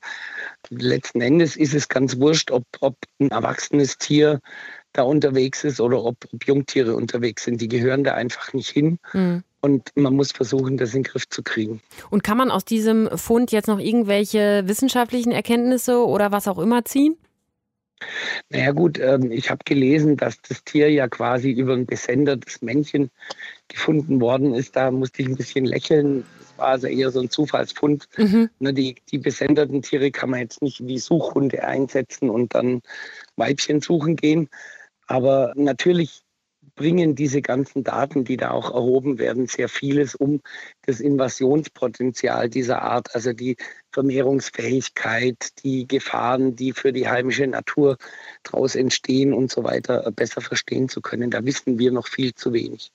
[0.71, 4.41] Letzten Endes ist es ganz wurscht, ob, ob ein erwachsenes Tier
[4.93, 7.61] da unterwegs ist oder ob, ob Jungtiere unterwegs sind.
[7.61, 8.99] Die gehören da einfach nicht hin.
[9.13, 9.43] Mhm.
[9.65, 11.81] Und man muss versuchen, das in den Griff zu kriegen.
[12.11, 16.85] Und kann man aus diesem Fund jetzt noch irgendwelche wissenschaftlichen Erkenntnisse oder was auch immer
[16.85, 17.17] ziehen?
[18.51, 23.09] Naja gut, ähm, ich habe gelesen, dass das Tier ja quasi über ein besendertes Männchen
[23.69, 24.77] gefunden worden ist.
[24.77, 26.27] Da musste ich ein bisschen lächeln.
[26.41, 28.07] Das war also eher so ein Zufallsfund.
[28.19, 28.51] Mhm.
[28.59, 32.83] Ne, die, die besenderten Tiere kann man jetzt nicht wie Suchhunde einsetzen und dann
[33.37, 34.51] Weibchen suchen gehen.
[35.07, 36.24] Aber natürlich
[36.75, 40.41] bringen diese ganzen Daten, die da auch erhoben werden, sehr vieles um
[40.87, 43.57] das Invasionspotenzial dieser Art, also die
[43.93, 47.97] Vermehrungsfähigkeit, die Gefahren, die für die heimische Natur
[48.43, 51.31] daraus entstehen und so weiter, besser verstehen zu können.
[51.31, 52.91] Da wissen wir noch viel zu wenig.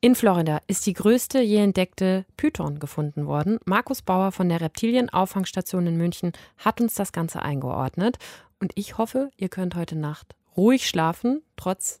[0.00, 3.58] In Florida ist die größte je entdeckte Python gefunden worden.
[3.64, 8.18] Markus Bauer von der Reptilienauffangstation in München hat uns das Ganze eingeordnet.
[8.60, 12.00] Und ich hoffe, ihr könnt heute Nacht ruhig schlafen, trotz